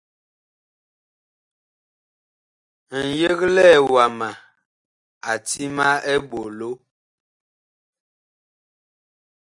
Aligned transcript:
Ŋyeglɛɛ 3.09 3.77
wama 3.91 4.29
a 5.29 5.31
ti 5.47 5.63
ma 5.75 5.87
eɓolo. 6.13 6.69